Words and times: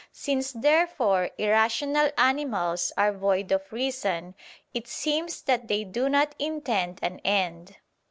Since 0.13 0.53
therefore 0.53 1.29
irrational 1.37 2.09
animals 2.17 2.91
are 2.97 3.13
void 3.13 3.51
of 3.51 3.71
reason, 3.71 4.33
it 4.73 4.87
seems 4.87 5.43
that 5.43 5.67
they 5.67 5.83
do 5.83 6.09
not 6.09 6.33
intend 6.39 6.97
an 7.03 7.19
end. 7.19 7.75